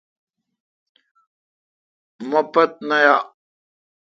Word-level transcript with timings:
مو 2.29 2.41
پت 2.53 2.71
نہ 2.87 2.97
یا۔ 3.03 3.15